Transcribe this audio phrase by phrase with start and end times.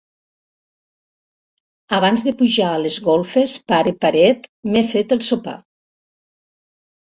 [1.97, 5.55] Abans de pujar a les golfes, pare paret, m'he fet el sopar.